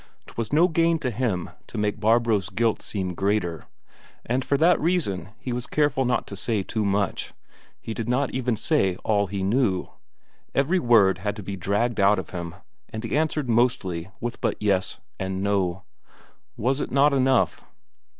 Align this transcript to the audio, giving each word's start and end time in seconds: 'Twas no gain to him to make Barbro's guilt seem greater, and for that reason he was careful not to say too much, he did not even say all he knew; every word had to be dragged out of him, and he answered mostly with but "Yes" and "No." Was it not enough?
'Twas 0.25 0.51
no 0.51 0.67
gain 0.67 0.97
to 0.97 1.11
him 1.11 1.51
to 1.67 1.77
make 1.77 1.99
Barbro's 1.99 2.49
guilt 2.49 2.81
seem 2.81 3.13
greater, 3.13 3.67
and 4.25 4.43
for 4.43 4.57
that 4.57 4.81
reason 4.81 5.29
he 5.37 5.53
was 5.53 5.67
careful 5.67 6.05
not 6.05 6.25
to 6.25 6.35
say 6.35 6.63
too 6.63 6.83
much, 6.83 7.33
he 7.79 7.93
did 7.93 8.09
not 8.09 8.31
even 8.31 8.57
say 8.57 8.95
all 9.03 9.27
he 9.27 9.43
knew; 9.43 9.89
every 10.55 10.79
word 10.79 11.19
had 11.19 11.35
to 11.35 11.43
be 11.43 11.55
dragged 11.55 11.99
out 11.99 12.17
of 12.17 12.31
him, 12.31 12.55
and 12.89 13.03
he 13.03 13.15
answered 13.15 13.47
mostly 13.47 14.09
with 14.19 14.41
but 14.41 14.55
"Yes" 14.59 14.97
and 15.19 15.43
"No." 15.43 15.83
Was 16.57 16.81
it 16.81 16.89
not 16.89 17.13
enough? 17.13 17.63